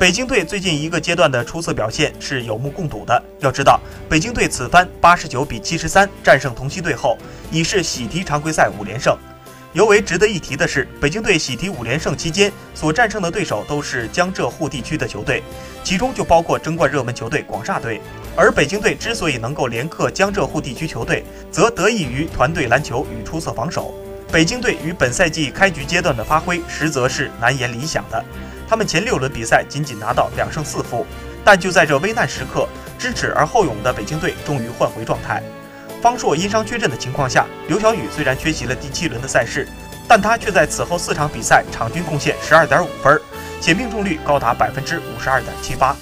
[0.00, 3.22] 北京队最近一个阶段的出色表现是有目共睹的。
[3.40, 7.18] 要知道，北京队此番八十九比七十三战胜同曦队后，
[7.50, 9.14] 已是喜提常规赛五连胜。
[9.74, 15.42] 尤为值得一提的是，北京队喜提五连胜期间所战胜的对手都是江浙沪地区的球队，
[15.84, 18.00] 其中就包括争冠热门球队广厦队。
[18.34, 21.22] 而北京队之所以能够连克江浙沪地区球队，
[21.52, 23.94] 则得益于团队篮球与出色防守。
[24.32, 28.24] 北京队于本赛季开局阶段的发挥，实则是难言理想的。
[28.68, 31.04] 他们前六轮比赛仅仅拿到两胜四负，
[31.44, 35.42] 但就在这危难时刻，知耻而后勇的北京队终于换回状态。
[36.00, 39.66] 方硕因伤缺阵的情况下，刘晓宇虽然缺席了第七轮的赛事，
[40.06, 43.20] 但他却在此后四场比赛场均贡献十二点五分，
[43.60, 45.96] 且命中率高达百分之五十二点七八。